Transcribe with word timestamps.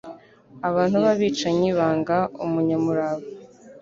Abantu 0.69 0.97
b’abicanyi 1.05 1.69
banga 1.77 2.17
umunyamurava 2.45 3.27